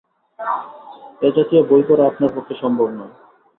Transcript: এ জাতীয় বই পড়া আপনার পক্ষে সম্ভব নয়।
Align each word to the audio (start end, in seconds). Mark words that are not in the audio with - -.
এ 1.21 1.29
জাতীয় 1.35 1.61
বই 1.69 1.83
পড়া 1.87 2.03
আপনার 2.07 2.31
পক্ষে 2.35 2.55
সম্ভব 2.61 2.87
নয়। 2.91 3.13